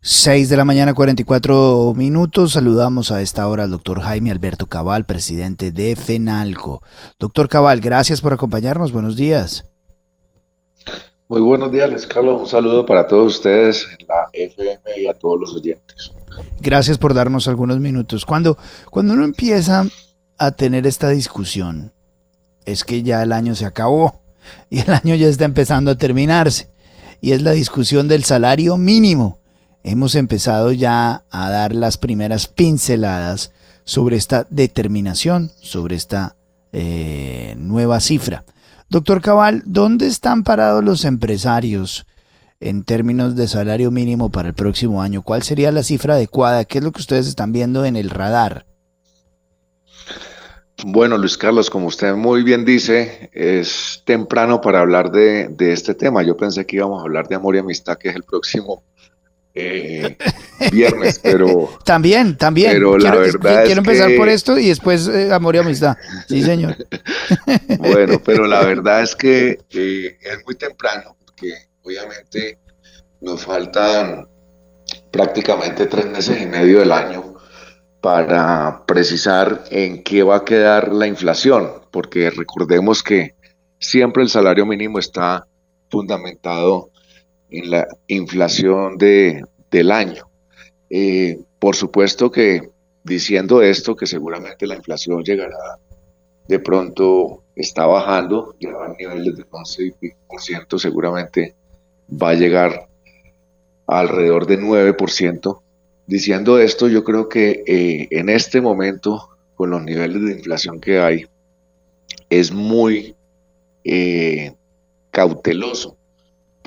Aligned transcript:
6 0.00 0.48
de 0.48 0.56
la 0.56 0.64
mañana, 0.64 0.94
44 0.94 1.92
minutos. 1.96 2.52
Saludamos 2.52 3.10
a 3.10 3.20
esta 3.20 3.48
hora 3.48 3.64
al 3.64 3.72
doctor 3.72 4.00
Jaime 4.00 4.30
Alberto 4.30 4.66
Cabal, 4.66 5.04
presidente 5.04 5.72
de 5.72 5.96
FENALCO. 5.96 6.82
Doctor 7.18 7.48
Cabal, 7.48 7.80
gracias 7.80 8.20
por 8.20 8.32
acompañarnos. 8.32 8.92
Buenos 8.92 9.16
días. 9.16 9.64
Muy 11.28 11.40
buenos 11.40 11.72
días, 11.72 11.90
Les 11.90 12.06
Carlos. 12.06 12.40
Un 12.40 12.46
saludo 12.46 12.86
para 12.86 13.08
todos 13.08 13.34
ustedes 13.34 13.88
en 13.98 14.06
la 14.06 14.28
FM 14.32 14.80
y 14.98 15.08
a 15.08 15.14
todos 15.14 15.40
los 15.40 15.56
oyentes. 15.56 16.12
Gracias 16.60 16.96
por 16.96 17.12
darnos 17.12 17.48
algunos 17.48 17.80
minutos. 17.80 18.24
Cuando, 18.24 18.56
cuando 18.90 19.14
uno 19.14 19.24
empieza 19.24 19.84
a 20.38 20.52
tener 20.52 20.86
esta 20.86 21.08
discusión, 21.08 21.92
es 22.64 22.84
que 22.84 23.02
ya 23.02 23.20
el 23.24 23.32
año 23.32 23.56
se 23.56 23.66
acabó 23.66 24.22
y 24.70 24.78
el 24.78 24.90
año 24.90 25.16
ya 25.16 25.26
está 25.26 25.44
empezando 25.44 25.90
a 25.90 25.98
terminarse. 25.98 26.70
Y 27.20 27.32
es 27.32 27.42
la 27.42 27.50
discusión 27.50 28.06
del 28.06 28.22
salario 28.22 28.76
mínimo. 28.76 29.40
Hemos 29.84 30.14
empezado 30.14 30.72
ya 30.72 31.24
a 31.30 31.50
dar 31.50 31.74
las 31.74 31.98
primeras 31.98 32.48
pinceladas 32.48 33.52
sobre 33.84 34.16
esta 34.16 34.46
determinación, 34.50 35.50
sobre 35.60 35.96
esta 35.96 36.36
eh, 36.72 37.54
nueva 37.56 38.00
cifra. 38.00 38.44
Doctor 38.90 39.20
Cabal, 39.20 39.62
¿dónde 39.64 40.06
están 40.06 40.42
parados 40.42 40.84
los 40.84 41.04
empresarios 41.04 42.06
en 42.60 42.84
términos 42.84 43.36
de 43.36 43.46
salario 43.46 43.90
mínimo 43.90 44.30
para 44.30 44.48
el 44.48 44.54
próximo 44.54 45.00
año? 45.00 45.22
¿Cuál 45.22 45.42
sería 45.42 45.72
la 45.72 45.82
cifra 45.82 46.14
adecuada? 46.14 46.64
¿Qué 46.64 46.78
es 46.78 46.84
lo 46.84 46.92
que 46.92 47.00
ustedes 47.00 47.26
están 47.26 47.52
viendo 47.52 47.84
en 47.84 47.96
el 47.96 48.10
radar? 48.10 48.66
Bueno, 50.86 51.18
Luis 51.18 51.36
Carlos, 51.36 51.70
como 51.70 51.86
usted 51.86 52.14
muy 52.14 52.42
bien 52.42 52.64
dice, 52.64 53.30
es 53.32 54.02
temprano 54.04 54.60
para 54.60 54.80
hablar 54.80 55.10
de, 55.10 55.48
de, 55.48 55.72
este 55.72 55.94
tema. 55.94 56.22
Yo 56.22 56.36
pensé 56.36 56.66
que 56.66 56.76
íbamos 56.76 57.00
a 57.00 57.04
hablar 57.04 57.26
de 57.26 57.34
amor 57.34 57.56
y 57.56 57.58
amistad, 57.58 57.98
que 57.98 58.10
es 58.10 58.16
el 58.16 58.22
próximo 58.22 58.84
eh, 59.54 60.16
viernes, 60.72 61.20
pero... 61.22 61.78
también, 61.84 62.36
también. 62.36 62.72
Pero 62.72 62.96
quiero, 62.96 63.14
la 63.14 63.20
verdad 63.20 63.64
quiero 63.64 63.80
empezar 63.80 64.08
que- 64.08 64.16
por 64.16 64.28
esto 64.28 64.58
y 64.58 64.68
después 64.68 65.08
eh, 65.08 65.32
amor 65.32 65.54
y 65.56 65.58
amistad. 65.58 65.96
Sí, 66.28 66.42
señor. 66.42 66.76
Bueno, 67.78 68.20
pero 68.24 68.46
la 68.46 68.62
verdad 68.62 69.02
es 69.02 69.14
que 69.14 69.58
eh, 69.70 70.18
es 70.20 70.44
muy 70.44 70.54
temprano, 70.56 71.16
porque 71.24 71.52
obviamente 71.82 72.58
nos 73.20 73.44
faltan 73.44 74.26
prácticamente 75.10 75.86
tres 75.86 76.06
meses 76.06 76.40
y 76.40 76.46
medio 76.46 76.80
del 76.80 76.92
año 76.92 77.34
para 78.00 78.84
precisar 78.86 79.64
en 79.70 80.02
qué 80.02 80.22
va 80.22 80.36
a 80.36 80.44
quedar 80.44 80.92
la 80.92 81.06
inflación, 81.06 81.70
porque 81.90 82.30
recordemos 82.30 83.02
que 83.02 83.34
siempre 83.78 84.22
el 84.22 84.28
salario 84.28 84.66
mínimo 84.66 84.98
está 84.98 85.46
fundamentado 85.90 86.90
en 87.50 87.70
la 87.70 87.88
inflación 88.06 88.98
de, 88.98 89.44
del 89.70 89.90
año. 89.90 90.28
Eh, 90.90 91.40
por 91.58 91.76
supuesto 91.76 92.30
que 92.30 92.70
diciendo 93.04 93.62
esto, 93.62 93.96
que 93.96 94.06
seguramente 94.06 94.66
la 94.66 94.76
inflación 94.76 95.22
llegará 95.22 95.78
de 96.48 96.58
pronto 96.58 97.44
está 97.54 97.86
bajando, 97.86 98.56
ya 98.58 98.70
a 98.70 98.94
niveles 98.98 99.36
del 99.36 99.46
11%, 99.50 100.78
seguramente 100.78 101.54
va 102.10 102.30
a 102.30 102.34
llegar 102.34 102.88
alrededor 103.86 104.46
de 104.46 104.58
9%. 104.58 105.60
Diciendo 106.06 106.58
esto, 106.58 106.88
yo 106.88 107.04
creo 107.04 107.28
que 107.28 107.62
eh, 107.66 108.08
en 108.10 108.30
este 108.30 108.62
momento, 108.62 109.28
con 109.56 109.68
los 109.70 109.82
niveles 109.82 110.24
de 110.24 110.32
inflación 110.32 110.80
que 110.80 110.98
hay, 110.98 111.26
es 112.30 112.50
muy 112.50 113.14
eh, 113.84 114.54
cauteloso 115.10 115.97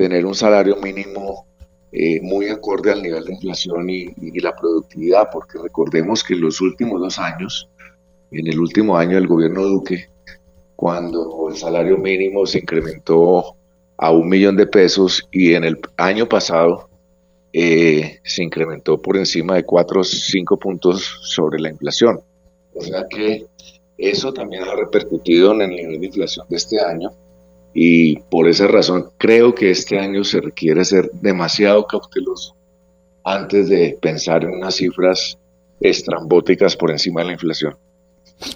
tener 0.01 0.25
un 0.25 0.33
salario 0.33 0.77
mínimo 0.77 1.45
eh, 1.91 2.19
muy 2.23 2.47
acorde 2.49 2.91
al 2.91 3.03
nivel 3.03 3.23
de 3.23 3.33
inflación 3.33 3.87
y, 3.87 4.39
la 4.39 4.55
productividad, 4.55 5.29
porque 5.31 5.59
recordemos 5.61 6.23
que 6.23 6.33
en 6.33 6.41
los 6.41 6.59
últimos 6.59 6.99
dos 6.99 7.19
años, 7.19 7.69
en 8.31 8.47
el 8.47 8.59
último 8.59 8.97
año 8.97 9.17
del 9.17 9.27
gobierno 9.27 9.61
Duque, 9.61 10.09
cuando 10.75 11.49
el 11.49 11.55
salario 11.55 11.99
mínimo 11.99 12.47
se 12.47 12.57
incrementó 12.57 13.55
a 13.95 14.11
un 14.11 14.27
millón 14.27 14.57
de 14.57 14.65
pesos 14.65 15.27
y 15.31 15.53
en 15.53 15.65
el 15.65 15.79
año 15.97 16.27
pasado 16.27 16.89
eh, 17.53 18.21
se 18.23 18.41
incrementó 18.43 18.99
por 18.99 19.17
encima 19.17 19.53
de 19.53 19.65
4 19.65 20.01
o 20.01 20.03
5 20.03 20.57
puntos 20.57 21.19
sobre 21.21 21.59
la 21.59 21.69
inflación. 21.69 22.21
O 22.73 22.81
sea 22.81 23.05
que 23.07 23.45
eso 23.99 24.33
también 24.33 24.63
ha 24.63 24.73
repercutido 24.75 25.53
en 25.53 25.61
el 25.61 25.69
nivel 25.69 25.99
de 25.99 26.07
inflación 26.07 26.47
de 26.49 26.57
este 26.57 26.81
año 26.81 27.11
y 27.73 28.17
por 28.19 28.47
esa 28.47 28.67
razón 28.67 29.11
creo 29.17 29.55
que 29.55 29.71
este 29.71 29.99
año 29.99 30.23
se 30.23 30.41
requiere 30.41 30.83
ser 30.83 31.11
demasiado 31.13 31.85
cauteloso 31.87 32.55
antes 33.23 33.69
de 33.69 33.97
pensar 34.01 34.43
en 34.43 34.51
unas 34.51 34.75
cifras 34.75 35.37
estrambóticas 35.79 36.75
por 36.75 36.91
encima 36.91 37.21
de 37.21 37.27
la 37.27 37.33
inflación. 37.33 37.77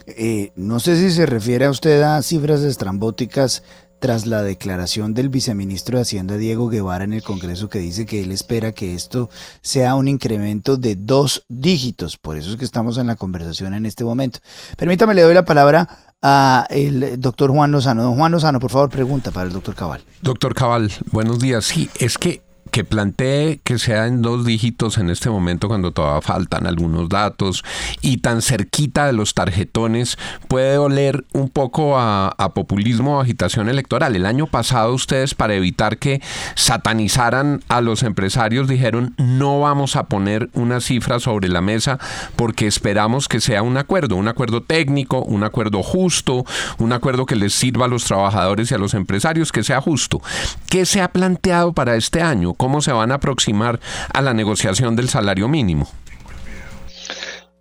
Eh, 0.08 0.52
no 0.56 0.80
sé 0.80 0.96
si 0.96 1.12
se 1.12 1.26
refiere 1.26 1.66
a 1.66 1.70
usted 1.70 2.02
a 2.02 2.22
cifras 2.24 2.62
estrambóticas 2.62 3.64
tras 4.06 4.28
la 4.28 4.44
declaración 4.44 5.16
del 5.16 5.30
viceministro 5.30 5.98
de 5.98 6.04
Hacienda 6.04 6.38
Diego 6.38 6.70
Guevara 6.70 7.06
en 7.06 7.14
el 7.14 7.24
Congreso 7.24 7.70
que 7.70 7.80
dice 7.80 8.06
que 8.06 8.22
él 8.22 8.32
espera 8.32 8.72
que 8.72 8.94
esto 8.94 9.32
sea 9.64 9.96
un 9.96 10.08
incremento 10.08 10.78
de 10.78 10.96
dos 10.96 11.44
dígitos. 11.50 12.16
Por 12.16 12.38
eso 12.38 12.52
es 12.52 12.58
que 12.58 12.66
estamos 12.66 13.00
en 13.00 13.08
la 13.08 13.16
conversación 13.16 13.74
en 13.74 13.88
este 13.88 14.04
momento. 14.04 14.42
Permítame, 14.78 15.16
le 15.16 15.24
doy 15.24 15.34
la 15.34 15.44
palabra 15.44 15.90
a 16.22 16.68
el 16.70 17.20
doctor 17.20 17.50
Juan 17.50 17.72
Lozano. 17.72 18.04
Don 18.04 18.16
Juan 18.16 18.32
Lozano, 18.32 18.60
por 18.60 18.70
favor, 18.70 18.92
pregunta 18.92 19.32
para 19.32 19.48
el 19.48 19.54
doctor 19.54 19.74
Cabal. 19.74 20.04
Doctor 20.22 20.54
Cabal, 20.54 20.92
buenos 21.12 21.40
días. 21.40 21.66
Sí, 21.66 21.90
es 22.00 22.20
que 22.20 22.44
que 22.76 22.84
plantee 22.84 23.62
que 23.64 23.80
sea 23.80 24.06
en 24.06 24.22
dos 24.22 24.44
dígitos 24.44 24.98
en 24.98 25.10
este 25.10 25.30
momento 25.30 25.70
cuando 25.70 25.92
todavía 25.92 26.20
faltan 26.20 26.68
algunos 26.68 27.08
datos 27.08 27.64
y 28.02 28.18
tan 28.18 28.42
cerquita 28.42 29.06
de 29.06 29.14
los 29.14 29.34
tarjetones 29.34 30.18
puede 30.50 30.78
oler 30.78 31.24
un 31.32 31.48
poco 31.48 31.98
a, 31.98 32.28
a 32.38 32.54
populismo 32.54 33.16
o 33.16 33.22
agitación 33.22 33.70
electoral. 33.70 34.14
El 34.18 34.26
año 34.26 34.46
pasado 34.46 34.94
ustedes 34.94 35.36
para 35.36 35.54
evitar 35.54 35.98
que 36.00 36.22
satanizaran 36.56 37.64
a 37.70 37.80
los 37.80 38.04
empresarios 38.04 38.68
dijeron 38.68 39.16
no 39.18 39.62
vamos 39.62 39.96
a 39.96 40.08
poner 40.08 40.50
una 40.52 40.82
cifra 40.82 41.22
sobre 41.22 41.48
la 41.48 41.62
mesa 41.62 41.98
porque 42.36 42.68
esperamos 42.68 43.30
que 43.30 43.40
sea 43.40 43.64
un 43.64 43.78
acuerdo, 43.78 44.18
un 44.18 44.28
acuerdo 44.28 44.62
técnico, 44.62 45.22
un 45.22 45.46
acuerdo 45.46 45.82
justo, 45.82 46.44
un 46.80 46.92
acuerdo 46.92 47.26
que 47.26 47.38
les 47.38 47.54
sirva 47.54 47.86
a 47.86 47.88
los 47.88 48.04
trabajadores 48.04 48.70
y 48.70 48.76
a 48.76 48.80
los 48.80 48.96
empresarios, 48.96 49.54
que 49.54 49.64
sea 49.64 49.80
justo. 49.80 50.22
¿Qué 50.68 50.86
se 50.86 51.02
ha 51.02 51.08
planteado 51.08 51.72
para 51.72 51.96
este 51.96 52.22
año? 52.22 52.54
¿Cómo 52.66 52.82
se 52.82 52.92
van 52.92 53.12
a 53.12 53.16
aproximar 53.16 53.80
a 54.12 54.24
la 54.24 54.34
negociación 54.34 54.96
del 54.96 55.08
salario 55.08 55.48
mínimo? 55.48 55.88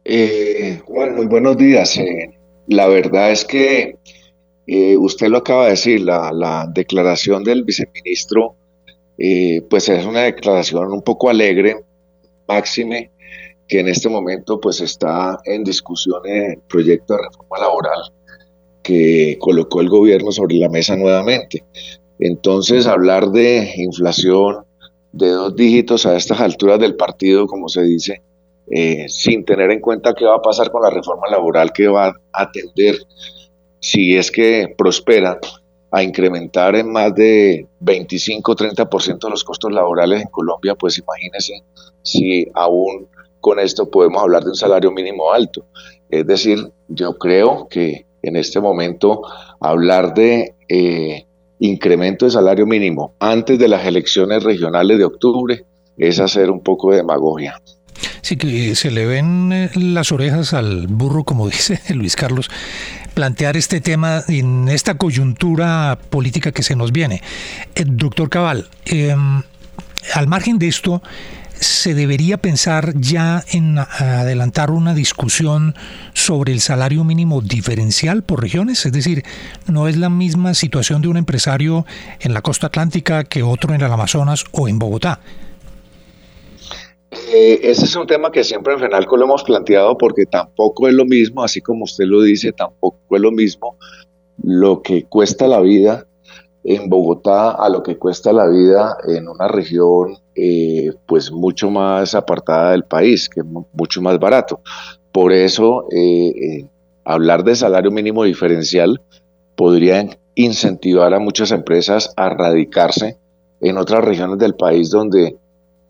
Eh, 0.02 0.80
Juan, 0.86 1.14
muy 1.14 1.26
buenos 1.26 1.58
días. 1.58 1.98
Eh, 1.98 2.34
la 2.68 2.86
verdad 2.86 3.30
es 3.30 3.44
que 3.44 3.98
eh, 4.66 4.96
usted 4.96 5.28
lo 5.28 5.36
acaba 5.36 5.64
de 5.64 5.72
decir, 5.72 6.00
la, 6.00 6.32
la 6.32 6.66
declaración 6.72 7.44
del 7.44 7.64
viceministro, 7.64 8.56
pues 9.68 9.90
es 9.90 10.06
una 10.06 10.22
declaración 10.22 10.90
un 10.90 11.02
poco 11.02 11.28
alegre, 11.28 11.84
máxime, 12.48 13.10
que 13.68 13.80
en 13.80 13.88
este 13.88 14.08
momento 14.08 14.58
pues 14.58 14.80
está 14.80 15.38
en 15.44 15.64
discusión 15.64 16.22
el 16.24 16.60
proyecto 16.66 17.12
de 17.12 17.24
reforma 17.24 17.58
laboral 17.58 18.10
que 18.82 19.36
colocó 19.38 19.82
el 19.82 19.90
gobierno 19.90 20.32
sobre 20.32 20.56
la 20.56 20.70
mesa 20.70 20.96
nuevamente. 20.96 21.62
Entonces, 22.20 22.86
hablar 22.86 23.32
de 23.32 23.70
inflación 23.76 24.64
de 25.14 25.28
dos 25.30 25.54
dígitos 25.54 26.06
a 26.06 26.16
estas 26.16 26.40
alturas 26.40 26.80
del 26.80 26.96
partido, 26.96 27.46
como 27.46 27.68
se 27.68 27.82
dice, 27.82 28.22
eh, 28.68 29.06
sin 29.08 29.44
tener 29.44 29.70
en 29.70 29.80
cuenta 29.80 30.12
qué 30.12 30.24
va 30.24 30.36
a 30.36 30.42
pasar 30.42 30.72
con 30.72 30.82
la 30.82 30.90
reforma 30.90 31.28
laboral 31.30 31.72
que 31.72 31.86
va 31.86 32.08
a 32.08 32.14
atender, 32.32 32.96
si 33.78 34.16
es 34.16 34.30
que 34.30 34.74
prospera, 34.76 35.38
a 35.92 36.02
incrementar 36.02 36.74
en 36.74 36.90
más 36.90 37.14
de 37.14 37.68
25-30% 37.80 39.30
los 39.30 39.44
costos 39.44 39.72
laborales 39.72 40.22
en 40.22 40.28
Colombia, 40.28 40.74
pues 40.74 40.98
imagínense 40.98 41.62
si 42.02 42.48
aún 42.52 43.06
con 43.40 43.60
esto 43.60 43.88
podemos 43.88 44.20
hablar 44.20 44.42
de 44.42 44.50
un 44.50 44.56
salario 44.56 44.90
mínimo 44.90 45.32
alto. 45.32 45.66
Es 46.10 46.26
decir, 46.26 46.72
yo 46.88 47.16
creo 47.16 47.68
que 47.68 48.06
en 48.22 48.34
este 48.34 48.60
momento 48.60 49.22
hablar 49.60 50.14
de 50.14 50.56
eh, 50.68 51.23
incremento 51.58 52.24
de 52.24 52.32
salario 52.32 52.66
mínimo 52.66 53.14
antes 53.20 53.58
de 53.58 53.68
las 53.68 53.86
elecciones 53.86 54.42
regionales 54.42 54.98
de 54.98 55.04
octubre 55.04 55.64
es 55.96 56.20
hacer 56.20 56.50
un 56.50 56.62
poco 56.62 56.90
de 56.90 56.98
demagogia. 56.98 57.60
Sí, 58.22 58.36
que 58.36 58.74
se 58.74 58.90
le 58.90 59.06
ven 59.06 59.52
eh, 59.52 59.70
las 59.74 60.10
orejas 60.10 60.54
al 60.54 60.86
burro, 60.86 61.24
como 61.24 61.46
dice 61.50 61.80
Luis 61.94 62.16
Carlos, 62.16 62.50
plantear 63.14 63.56
este 63.56 63.80
tema 63.80 64.22
en 64.28 64.68
esta 64.68 64.96
coyuntura 64.96 65.98
política 66.10 66.52
que 66.52 66.62
se 66.62 66.76
nos 66.76 66.92
viene. 66.92 67.22
Eh, 67.74 67.84
doctor 67.86 68.30
Cabal, 68.30 68.68
em, 68.86 69.42
al 70.14 70.26
margen 70.26 70.58
de 70.58 70.68
esto, 70.68 71.02
¿se 71.60 71.94
debería 71.94 72.38
pensar 72.38 72.94
ya 72.98 73.44
en 73.52 73.78
adelantar 73.78 74.70
una 74.70 74.94
discusión 74.94 75.74
sobre 76.12 76.52
el 76.52 76.60
salario 76.60 77.04
mínimo 77.04 77.40
diferencial 77.40 78.22
por 78.22 78.42
regiones? 78.42 78.84
Es 78.86 78.92
decir, 78.92 79.24
no 79.66 79.88
es 79.88 79.96
la 79.96 80.10
misma 80.10 80.54
situación 80.54 81.02
de 81.02 81.08
un 81.08 81.16
empresario 81.16 81.86
en 82.20 82.34
la 82.34 82.42
costa 82.42 82.68
atlántica 82.68 83.24
que 83.24 83.42
otro 83.42 83.74
en 83.74 83.80
el 83.80 83.92
Amazonas 83.92 84.44
o 84.52 84.68
en 84.68 84.78
Bogotá. 84.78 85.20
Eh, 87.32 87.60
ese 87.62 87.84
es 87.84 87.94
un 87.94 88.06
tema 88.06 88.32
que 88.32 88.42
siempre 88.42 88.74
en 88.74 88.80
FENALCO 88.80 89.16
lo 89.16 89.24
hemos 89.24 89.44
planteado 89.44 89.96
porque 89.96 90.26
tampoco 90.26 90.88
es 90.88 90.94
lo 90.94 91.04
mismo, 91.04 91.44
así 91.44 91.60
como 91.60 91.84
usted 91.84 92.04
lo 92.06 92.22
dice, 92.22 92.52
tampoco 92.52 92.98
es 93.16 93.20
lo 93.20 93.30
mismo 93.30 93.76
lo 94.42 94.82
que 94.82 95.04
cuesta 95.04 95.46
la 95.46 95.60
vida 95.60 96.06
en 96.64 96.88
Bogotá 96.88 97.50
a 97.50 97.68
lo 97.68 97.82
que 97.82 97.98
cuesta 97.98 98.32
la 98.32 98.48
vida 98.48 98.96
en 99.06 99.28
una 99.28 99.46
región 99.46 100.16
eh, 100.34 100.92
pues 101.06 101.30
mucho 101.30 101.70
más 101.70 102.14
apartada 102.14 102.72
del 102.72 102.84
país, 102.84 103.28
que 103.28 103.40
es 103.40 103.46
mucho 103.46 104.00
más 104.00 104.18
barato. 104.18 104.60
Por 105.12 105.32
eso 105.32 105.86
eh, 105.92 106.66
hablar 107.04 107.44
de 107.44 107.54
salario 107.54 107.90
mínimo 107.90 108.24
diferencial 108.24 109.02
podría 109.54 110.08
incentivar 110.34 111.12
a 111.12 111.20
muchas 111.20 111.52
empresas 111.52 112.12
a 112.16 112.30
radicarse 112.30 113.18
en 113.60 113.76
otras 113.78 114.02
regiones 114.02 114.38
del 114.38 114.54
país 114.54 114.90
donde 114.90 115.36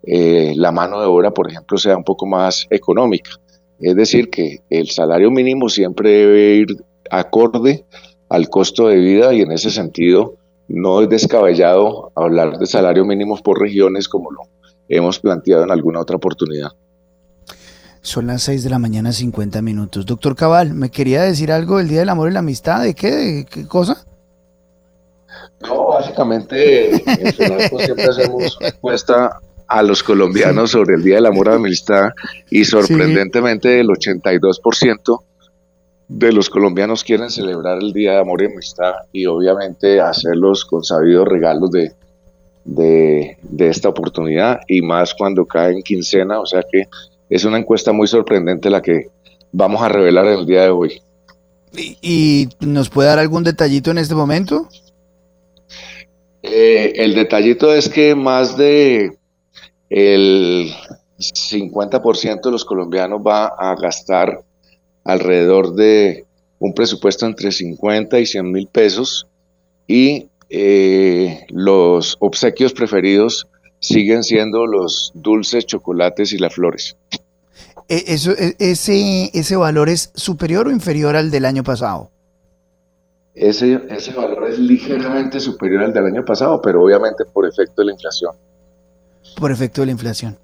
eh, 0.03 0.55
la 0.57 0.73
mano 0.73 1.01
de 1.01 1.07
obra, 1.07 1.31
por 1.31 1.49
ejemplo, 1.49 1.79
sea 1.79 1.97
un 1.97 2.05
poco 2.05 2.27
más 2.27 2.67
económica. 2.69 3.31
Es 3.81 3.95
decir, 3.97 4.29
que 4.29 4.61
el 4.71 4.91
salario 4.91 5.31
mínimo 5.31 5.69
siempre 5.69 6.11
debe 6.11 6.55
ir 6.57 6.67
acorde 7.11 7.85
al 8.29 8.49
costo 8.49 8.89
de 8.89 8.97
vida 8.97 9.33
y 9.33 9.41
en 9.41 9.53
ese 9.53 9.71
sentido 9.71 10.35
no 10.69 11.03
es 11.03 11.09
descabellado 11.09 12.13
hablar 12.15 12.59
de 12.59 12.67
salario 12.67 13.05
mínimo 13.05 13.37
por 13.43 13.61
regiones 13.61 14.09
como 14.09 14.31
lo 14.31 14.41
hemos 14.89 15.19
planteado 15.19 15.65
en 15.65 15.71
alguna 15.71 16.01
otra 16.01 16.17
oportunidad. 16.17 16.71
Son 18.03 18.27
las 18.27 18.43
6 18.43 18.65
de 18.65 18.71
la 18.71 18.79
mañana, 18.79 19.13
50 19.13 19.63
minutos. 19.63 20.05
Doctor 20.05 20.37
Cabal, 20.37 20.75
¿me 20.75 20.91
quería 20.91 21.23
decir 21.23 21.51
algo 21.51 21.79
del 21.79 21.89
Día 21.89 22.01
del 22.01 22.11
Amor 22.11 22.31
y 22.31 22.35
la 22.35 22.41
Amistad? 22.41 22.83
¿De 22.83 22.95
qué? 22.95 23.11
¿De 23.11 23.47
qué 23.47 23.67
cosa? 23.67 24.05
No, 25.63 25.89
básicamente 25.89 26.93
en 26.93 27.33
siempre 27.33 28.05
hacemos 28.05 28.59
encuesta 28.61 29.41
a 29.67 29.83
los 29.83 30.03
colombianos 30.03 30.73
sobre 30.73 30.97
el 30.97 31.03
Día 31.03 31.15
del 31.17 31.27
Amor 31.27 31.47
y 31.47 31.51
la 31.51 31.57
Amistad 31.57 32.09
y 32.51 32.65
sorprendentemente 32.67 33.81
el 33.81 33.89
82% 33.89 35.23
de 36.09 36.33
los 36.33 36.51
colombianos 36.51 37.03
quieren 37.03 37.31
celebrar 37.31 37.79
el 37.79 37.93
Día 37.93 38.13
de 38.13 38.21
Amor 38.21 38.43
y 38.43 38.47
Amistad 38.47 38.93
y 39.13 39.27
obviamente 39.27 40.01
hacerlos 40.01 40.65
con 40.65 40.85
sabidos 40.85 41.27
regalos 41.27 41.71
de, 41.71 41.93
de, 42.65 43.39
de 43.43 43.69
esta 43.69 43.89
oportunidad 43.89 44.61
y 44.69 44.83
más 44.83 45.15
cuando 45.15 45.47
cae 45.47 45.73
en 45.73 45.83
quincena, 45.83 46.41
o 46.41 46.47
sea 46.47 46.63
que 46.71 46.89
es 47.31 47.45
una 47.45 47.59
encuesta 47.59 47.93
muy 47.93 48.07
sorprendente 48.07 48.71
la 48.71 48.83
que 48.83 49.09
vamos 49.53 49.83
a 49.83 49.89
revelar 49.89 50.27
en 50.27 50.39
el 50.41 50.47
día 50.47 50.63
de 50.63 50.71
hoy. 50.71 51.03
¿Y, 51.77 52.49
nos 52.61 52.91
puede 52.91 53.09
dar 53.09 53.19
algún 53.19 53.45
detallito 53.45 53.91
en 53.91 53.99
este 53.99 54.15
momento? 54.15 54.69
Eh, 56.43 56.93
el 56.97 57.15
detallito 57.15 57.75
es 57.75 57.89
que 57.89 58.15
más 58.15 58.57
de 58.57 59.17
el 59.91 60.73
50% 61.19 62.43
de 62.43 62.51
los 62.51 62.65
colombianos 62.65 63.21
va 63.27 63.47
a 63.47 63.75
gastar 63.75 64.43
alrededor 65.05 65.75
de 65.75 66.25
un 66.59 66.75
presupuesto 66.75 67.27
entre 67.27 67.53
50 67.53 68.19
y 68.19 68.27
100 68.27 68.51
mil 68.51 68.67
pesos 68.67 69.27
y 69.87 70.29
eh, 70.51 71.47
los 71.51 72.17
obsequios 72.21 72.73
preferidos 72.73 73.47
siguen 73.81 74.23
siendo 74.23 74.67
los 74.67 75.13
dulces, 75.15 75.67
chocolates 75.67 76.33
y 76.33 76.39
las 76.39 76.55
flores. 76.55 76.97
E, 77.89 78.05
eso, 78.09 78.33
e, 78.33 78.57
ese, 78.59 79.31
¿Ese 79.35 79.57
valor 79.57 79.91
es 79.91 80.11
superior 80.15 80.69
o 80.69 80.71
inferior 80.71 81.17
al 81.17 81.31
del 81.31 81.45
año 81.45 81.63
pasado? 81.63 82.11
Ese, 83.35 83.81
ese 83.91 84.13
valor 84.13 84.49
es 84.49 84.59
ligeramente 84.59 85.41
superior 85.41 85.83
al 85.83 85.93
del 85.93 86.07
año 86.07 86.25
pasado, 86.25 86.63
pero 86.63 86.83
obviamente 86.83 87.25
por 87.25 87.47
efecto 87.47 87.83
de 87.83 87.87
la 87.87 87.93
inflación 87.93 88.33
por 89.39 89.51
efecto 89.51 89.83
de 89.83 89.87
la 89.87 89.93
inflación. 89.93 90.39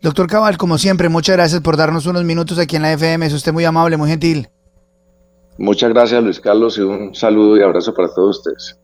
Doctor 0.00 0.28
Cabal, 0.28 0.56
como 0.56 0.78
siempre, 0.78 1.08
muchas 1.08 1.36
gracias 1.36 1.60
por 1.60 1.76
darnos 1.76 2.06
unos 2.06 2.24
minutos 2.24 2.58
aquí 2.58 2.76
en 2.76 2.82
la 2.82 2.92
FM. 2.92 3.26
Es 3.26 3.32
usted 3.32 3.52
muy 3.52 3.64
amable, 3.64 3.96
muy 3.96 4.08
gentil. 4.08 4.48
Muchas 5.58 5.90
gracias, 5.90 6.22
Luis 6.22 6.38
Carlos, 6.38 6.78
y 6.78 6.82
un 6.82 7.14
saludo 7.16 7.56
y 7.56 7.62
abrazo 7.62 7.92
para 7.92 8.08
todos 8.14 8.38
ustedes. 8.38 8.78